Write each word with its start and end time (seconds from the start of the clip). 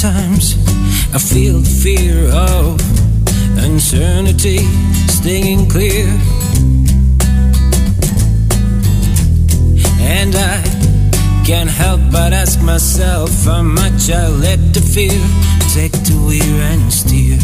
Sometimes 0.00 0.54
I 1.12 1.18
feel 1.18 1.58
the 1.58 1.68
fear 1.68 2.30
of 2.32 2.87
uncertainty 3.78 4.58
stinging 5.06 5.68
clear. 5.68 6.06
And 10.00 10.34
I 10.34 10.58
can't 11.46 11.70
help 11.70 12.00
but 12.10 12.32
ask 12.32 12.60
myself 12.60 13.30
how 13.44 13.62
much 13.62 14.10
I 14.10 14.26
let 14.26 14.58
the 14.74 14.80
fear 14.80 15.20
take 15.76 15.92
the 15.92 16.16
wheel 16.26 16.58
and 16.72 16.92
steer. 16.92 17.38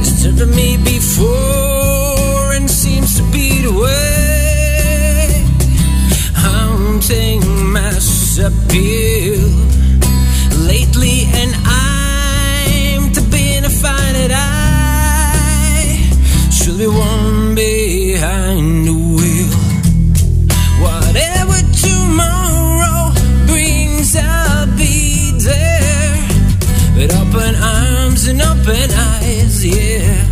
It's 0.00 0.20
driven 0.20 0.50
me 0.56 0.76
before 0.78 2.52
and 2.56 2.68
seems 2.68 3.16
to 3.18 3.22
be 3.30 3.62
the 3.62 3.74
way. 3.84 5.46
Haunting 6.34 7.42
mass 7.72 8.38
appeal 8.38 9.68
lately, 10.66 11.17
open 28.68 28.90
eyes, 28.90 29.64
yeah. 29.64 30.24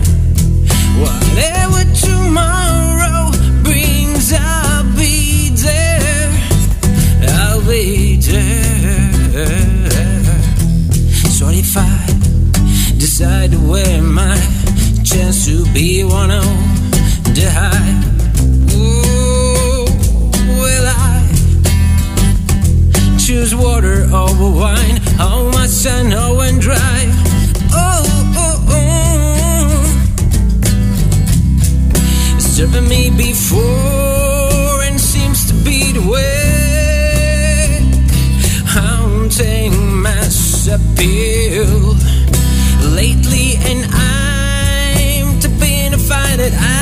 Whatever 1.01 1.85
tomorrow 1.95 3.31
brings, 3.63 4.33
I'll 4.33 4.85
be 4.95 5.51
there. 5.51 6.31
I'll 7.29 7.61
be 7.67 8.17
there. 8.17 9.15
So 11.31 11.49
if 11.49 11.77
I 11.77 12.07
decide 12.99 13.53
to 13.53 13.59
wear 13.59 14.03
my 14.03 14.37
chance 15.05 15.47
to 15.47 15.65
be 15.73 16.05
one 16.05 16.31
of 16.31 16.45
the 17.35 17.49
high, 17.51 18.03
ooh, 18.75 19.87
will 20.61 20.87
I 20.87 21.25
choose 23.19 23.55
water 23.55 24.07
over 24.13 24.51
wine? 24.51 25.01
How 25.17 25.45
much 25.51 25.87
I 25.87 26.03
know 26.03 26.41
and 26.41 26.61
drive. 26.61 26.86
Driven 32.77 32.91
me 32.91 33.09
before 33.09 34.83
and 34.83 35.01
seems 35.01 35.47
to 35.47 35.55
be 35.65 35.93
the 35.93 36.03
way. 36.11 37.81
Haunting 38.67 40.03
mass 40.03 40.69
appeal 40.69 41.97
lately, 42.95 43.57
and 43.65 43.87
I'm 43.91 45.41
to 45.41 45.49
be 45.49 45.89
to 45.89 45.97
find 45.97 46.39
that 46.39 46.53
I 46.53 46.77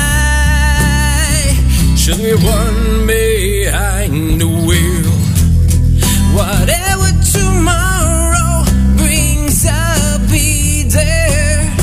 should 1.95 2.17
be 2.17 2.33
one 2.43 3.07
behind 3.07 4.41
the 4.41 4.47
wheel. 4.47 5.13
Whatever 6.35 7.07
tomorrow 7.31 8.65
brings, 8.97 9.65
I'll 9.65 10.19
be 10.29 10.83
there 10.89 11.73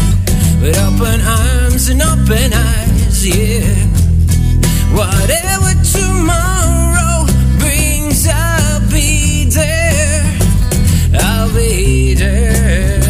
with 0.61 0.77
open 0.77 1.21
arms 1.23 1.89
and 1.89 2.03
open 2.03 2.53
eyes, 2.53 3.27
yeah. 3.27 3.92
Whatever 4.95 5.73
tomorrow 5.83 7.25
brings, 7.59 8.27
I'll 8.29 8.81
be 8.91 9.45
there. 9.47 10.23
I'll 11.15 11.49
be 11.55 12.15
there. 12.15 13.01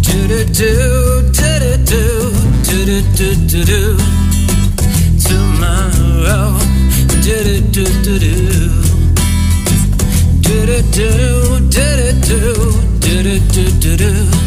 Do 0.00 0.26
do 0.28 0.44
do 0.46 1.22
do 1.32 1.76
do 1.84 2.04
do 2.64 3.02
do 3.14 3.28
do 3.46 3.64
do 3.64 3.82
tomorrow. 5.20 6.58
Do 7.22 7.36
do 7.44 7.60
do 7.70 7.84
do 8.02 8.18
do 8.18 8.28
do 10.40 10.56
do 10.56 10.80
do 10.92 11.08
do 11.70 11.88
do 11.90 12.36
do 13.00 13.20
do 13.20 13.40
do 13.52 13.80
do 13.80 13.96
tomorrow. 13.96 14.45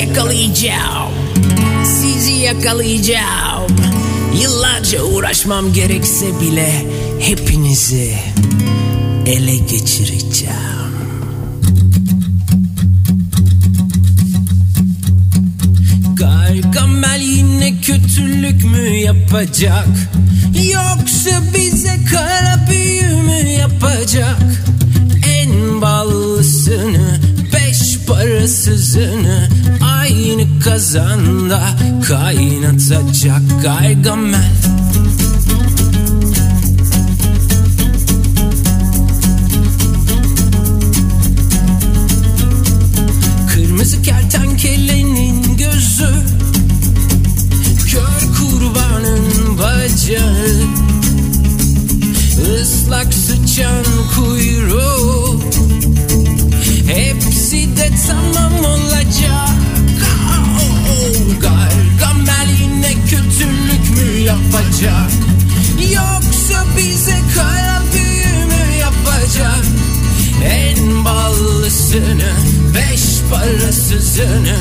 Yakalayacağım. 0.00 1.12
Sizi 1.84 2.32
yakalayacağım. 2.32 3.76
Yıllarca 4.42 5.02
uğraşmam 5.02 5.72
gerekse 5.72 6.40
bile 6.40 6.84
hepinizi 7.20 8.14
ele 9.26 9.56
geçireceğim. 9.56 10.80
Gargamel 16.14 17.20
yine 17.20 17.80
kötülük 17.80 18.64
mü 18.64 18.88
yapacak 18.88 19.88
Yoksa 20.72 21.42
bize 21.54 21.96
kara 22.12 22.66
büyü 22.70 23.22
mü 23.22 23.48
yapacak 23.48 24.64
En 25.26 25.82
ballısını 25.82 27.29
parasızını 28.10 29.48
Aynı 30.00 30.60
kazanda 30.60 31.62
kaynatacak 32.08 33.42
Gargamel 33.62 34.79
parasızını 74.30 74.56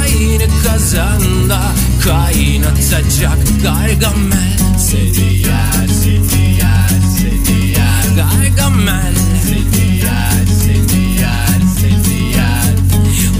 Aynı 0.00 0.44
kazanda 0.64 1.60
kaynatacak 2.04 3.38
Gargamel. 3.62 4.58
Seni 4.78 5.34
yer 5.34 5.88
seni 6.02 6.56
yer 6.56 7.00
seni 7.18 7.68
yer. 7.68 8.04
Gargamel. 8.16 9.14
Seni 9.42 9.96
yer 9.96 10.46
seni 10.62 11.14
yer 11.14 11.60
seni 11.80 12.30
yer. 12.30 12.74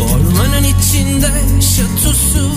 Ormanın 0.00 0.64
içinde 0.64 1.31
şatosu. 1.61 2.50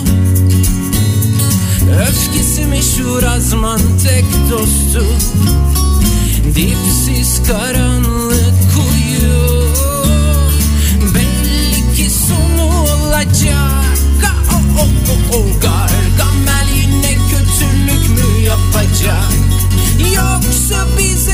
Öfkesi 2.00 2.66
meşhur 2.66 3.22
azman 3.22 3.80
tek 4.04 4.24
dostu. 4.50 5.06
Dipsiz 6.54 7.42
karanlık 7.48 8.54
kuyu 8.74 9.63
Gargamel 15.62 16.68
yine 16.76 17.14
kötülük 17.30 18.08
mü 18.08 18.40
yapacak? 18.40 19.32
Yoksa 20.14 20.86
bize 20.98 21.33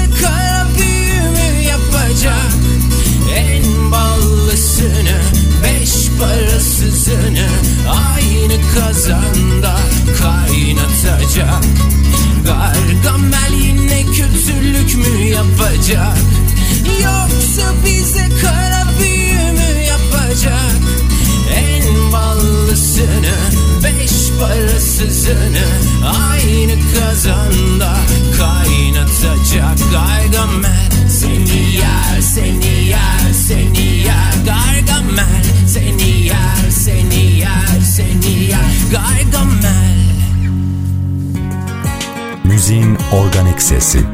organik 43.12 43.61
sesi. 43.61 44.07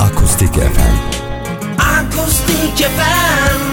Akustik 0.00 0.52
FM. 0.54 0.96
Akustik 1.78 2.76
FM. 2.78 3.65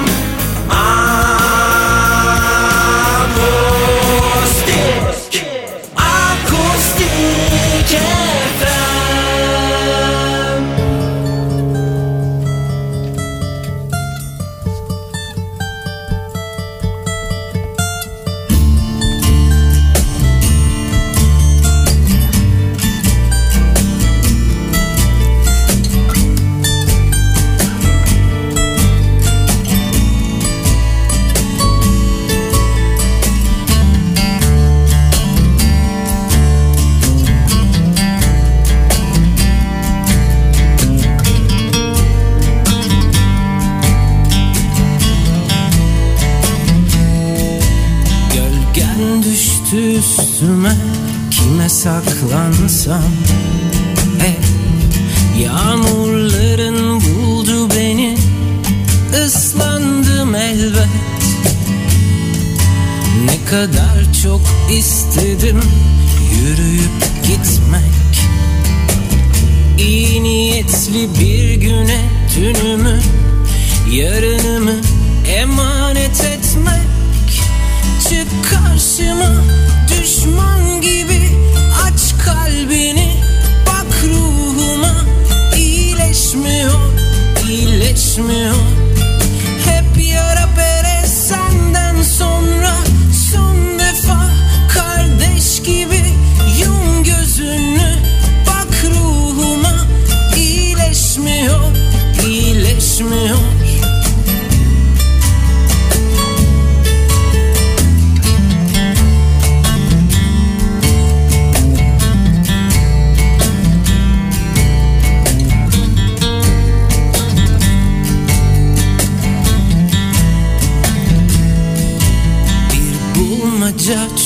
Saklansam 52.23 53.11
Hep 54.19 54.39
yağmurların 55.43 57.01
buldu 57.01 57.69
beni 57.69 58.17
Islandım 59.25 60.35
elbet. 60.35 60.87
Ne 63.25 63.49
kadar 63.49 64.13
çok 64.23 64.41
istedim 64.77 65.61
Yürüyüp 66.35 67.23
gitmek. 67.23 67.93
İyi 69.79 70.23
niyetli 70.23 71.09
bir 71.19 71.53
güne 71.53 72.01
Dünümü 72.35 72.99
Yarınımı 73.91 74.32
smell 88.13 88.62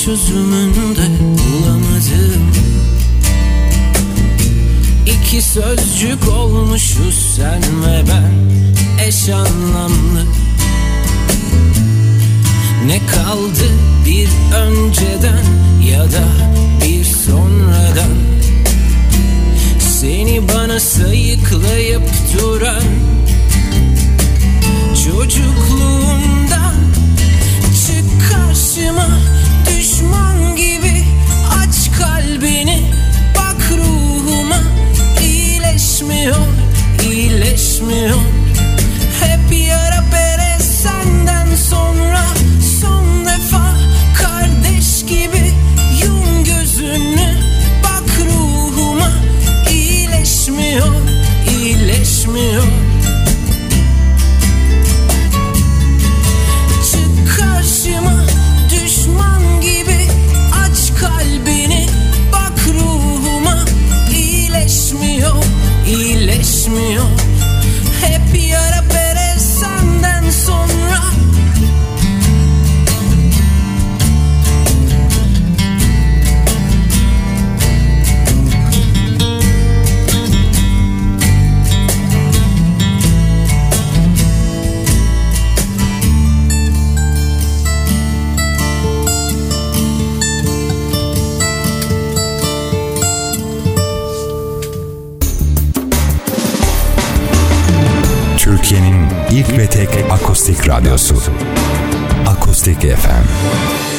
çözümünde 0.07 1.07
bulamadım. 1.19 2.51
İki 5.05 5.41
sözcük 5.41 6.27
olmuşuz 6.27 7.35
sen 7.35 7.61
ve 7.61 8.03
ben 8.09 8.33
eş 9.05 9.29
anlamlı. 9.29 10.23
Ne 12.85 12.99
kaldı 13.07 13.71
bir 14.05 14.29
önceden 14.55 15.45
ya 15.91 16.03
da 16.03 16.27
bir 16.85 17.03
sonradan? 17.03 18.15
Seni 19.79 20.41
bana 20.47 20.79
sayıklayıp 20.79 22.03
duran 22.33 22.83
Çocukluğumdan 25.05 26.36
me 37.81 38.16
Türkiye'nin 98.67 99.07
ilk 99.31 99.57
ve 99.57 99.67
tek 99.67 99.89
akustik 100.11 100.67
radyosu. 100.67 101.15
Akustik 102.27 102.81
FM. 102.81 103.96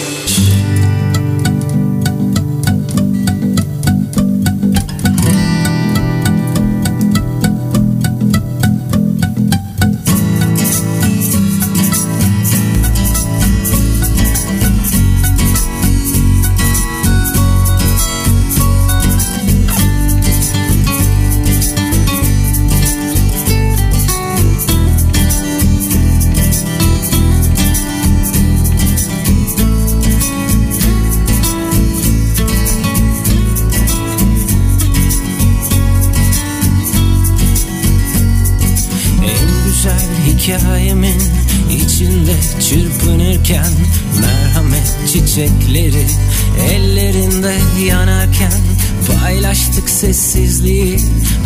İçinde 42.29 42.61
çırpınırken 42.69 43.73
Merhamet 44.21 44.97
çiçekleri 45.13 46.07
ellerinde 46.71 47.55
yanarken 47.87 48.53
Paylaştık 49.21 49.91
sessizliği, 49.91 50.99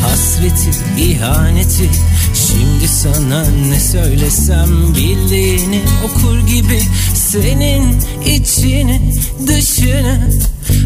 hasreti, 0.02 0.70
ihaneti. 0.98 1.90
Şimdi 2.34 2.88
sana 2.88 3.44
ne 3.68 3.80
söylesem 3.80 4.94
bildiğini 4.94 5.80
okur 6.04 6.46
gibi 6.46 6.82
Senin 7.14 8.00
içini, 8.26 9.00
dışını, 9.46 10.30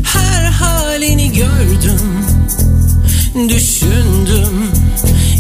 her 0.04 0.44
halini 0.44 1.32
gördüm 1.32 2.00
Düşündüm. 3.48 4.70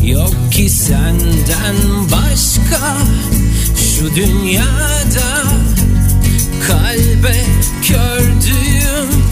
Yok 0.04 0.52
ki 0.52 0.70
senden 0.70 1.76
başka 2.12 2.96
şu 3.98 4.16
dünyada 4.16 5.42
kalbe 6.66 7.44
kördüğüm 7.82 9.25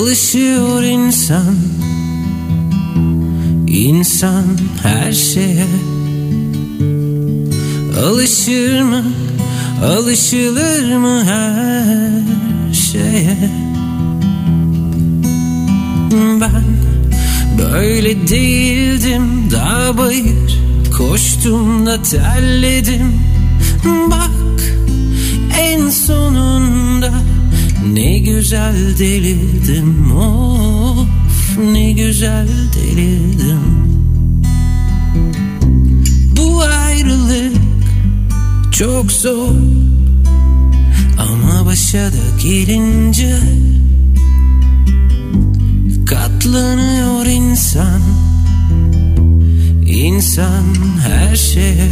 alışıyor 0.00 0.82
insan. 0.82 1.56
İnsan 3.66 4.44
her 4.82 5.12
şeye. 5.12 5.66
Alışır 8.04 8.82
mı 8.82 9.04
alışılır 9.84 10.96
mı 10.96 11.24
her 11.24 12.22
şeye? 12.72 13.50
Ben 16.40 16.64
Böyle 17.58 18.28
değildim 18.28 19.50
dağ 19.50 19.98
bayır. 19.98 20.60
Koştum 20.98 21.86
da 21.86 22.02
terledim. 22.02 23.20
Bak 24.10 24.30
en 25.60 25.90
sonunda 25.90 26.69
Ne 27.92 28.18
güzel 28.18 28.98
delirdim 28.98 30.16
Of 30.16 31.08
ne 31.72 31.92
güzel 31.92 32.48
delirdim. 32.74 33.60
Bu 36.36 36.62
ayrılık 36.62 37.56
çok 38.72 39.12
zor. 39.12 39.54
Ama 41.18 41.66
başa 41.66 42.12
da 42.12 42.42
gelince 42.42 43.38
Katlanıyor 46.06 47.26
insan. 47.26 48.00
İnsan 49.86 50.64
her 51.08 51.36
şeye 51.36 51.90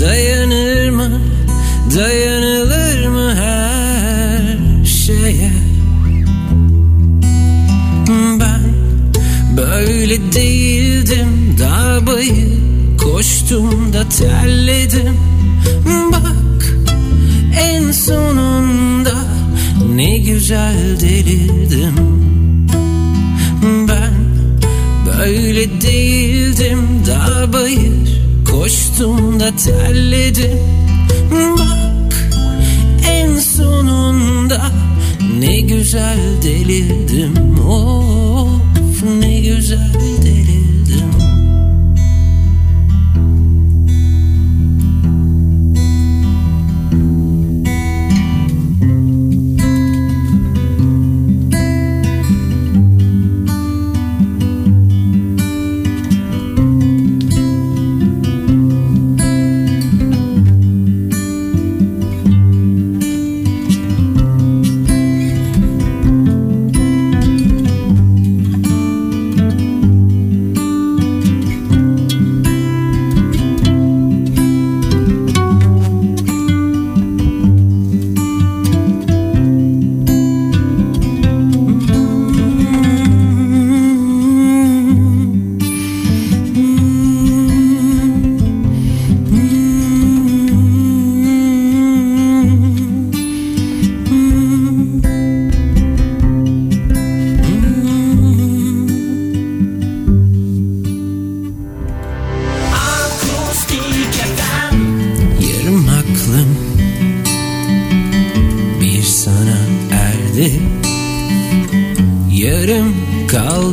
Dayanır 0.00 0.90
mı 0.90 1.20
Dayanılır 1.96 2.85
Öyle 10.06 10.32
değildim 10.32 11.56
darbayı 11.58 12.48
Koştum 12.98 13.92
da 13.92 14.08
terledim. 14.08 15.16
Bak 16.12 16.76
en 17.60 17.92
sonunda 17.92 19.14
Ne 19.94 20.18
güzel 20.18 21.00
delirdim. 21.00 21.94
Ben 23.88 24.14
böyle 25.06 25.80
değildim 25.80 26.80
darbayı 27.06 27.92
Koştum 28.50 29.40
da 29.40 29.56
terledim. 29.56 30.58
Bak 31.58 32.30
en 33.10 33.38
sonunda 33.38 34.70
Ne 35.38 35.60
güzel 35.60 36.18
delirdim. 36.42 37.34
Oh. 37.68 38.35
niggas 39.06 39.72
out 39.72 40.22
there. 40.22 40.45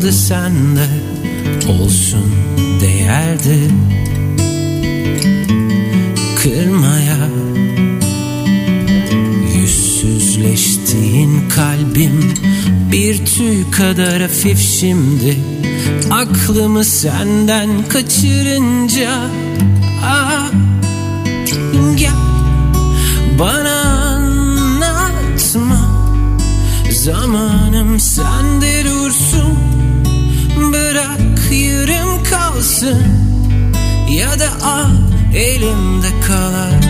kaldı 0.04 0.12
sende 0.12 0.88
olsun 1.68 2.36
değerdi. 2.82 3.60
Kırmaya 6.44 7.30
yüzsüzleştiğin 9.56 11.50
kalbim 11.50 12.34
bir 12.92 13.26
tüy 13.26 13.72
kadar 13.72 14.22
hafif 14.22 14.60
şimdi. 14.60 15.38
Aklımı 16.12 16.86
senden 16.86 17.70
kaçırınca 17.90 19.12
ah, 20.04 20.52
Gel. 21.96 22.33
al 34.64 34.92
elimde 35.36 36.08
kalan 36.28 36.82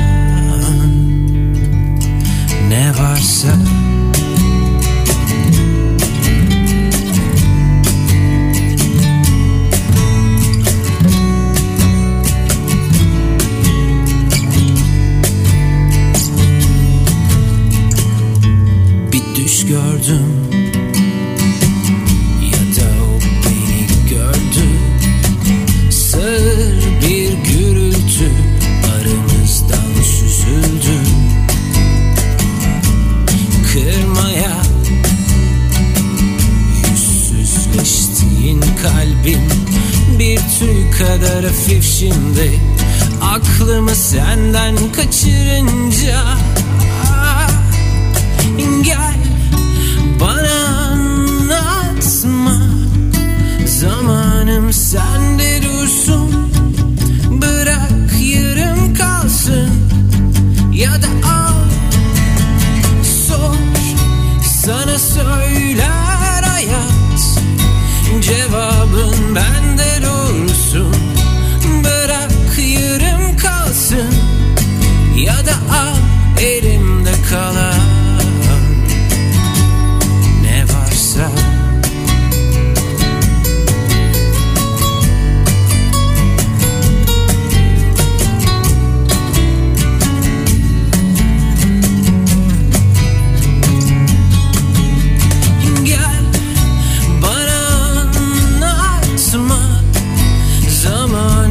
Ne 2.70 2.94
varsa. 3.00 3.48
Bir 19.12 19.36
düş 19.36 19.66
gördüm. 19.66 20.43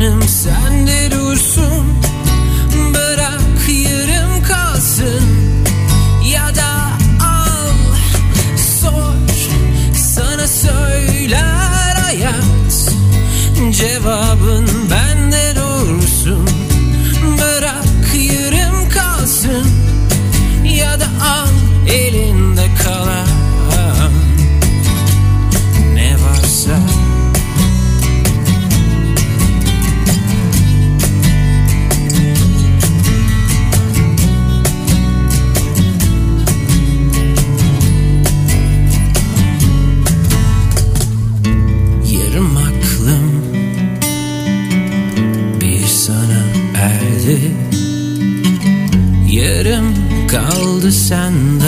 Canım 0.03 0.23
sende 0.23 1.11
dursun. 1.11 1.72
山。 51.13 51.62